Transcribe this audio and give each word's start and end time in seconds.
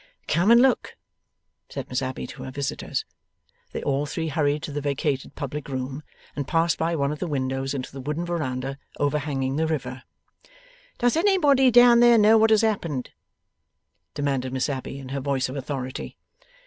'Come 0.27 0.49
and 0.49 0.59
look,' 0.59 0.97
said 1.69 1.87
Miss 1.87 2.01
Abbey 2.01 2.25
to 2.25 2.41
her 2.41 2.49
visitors. 2.49 3.05
They 3.71 3.83
all 3.83 4.07
three 4.07 4.29
hurried 4.29 4.63
to 4.63 4.71
the 4.71 4.81
vacated 4.81 5.35
public 5.35 5.69
room, 5.69 6.01
and 6.35 6.47
passed 6.47 6.79
by 6.79 6.95
one 6.95 7.11
of 7.11 7.19
the 7.19 7.27
windows 7.27 7.75
into 7.75 7.91
the 7.91 8.01
wooden 8.01 8.25
verandah 8.25 8.79
overhanging 8.99 9.57
the 9.57 9.67
river. 9.67 10.01
'Does 10.97 11.15
anybody 11.15 11.69
down 11.69 11.99
there 11.99 12.17
know 12.17 12.35
what 12.39 12.49
has 12.49 12.63
happened?' 12.63 13.11
demanded 14.15 14.51
Miss 14.53 14.69
Abbey, 14.69 14.97
in 14.97 15.09
her 15.09 15.19
voice 15.21 15.49
of 15.49 15.55
authority. 15.55 16.17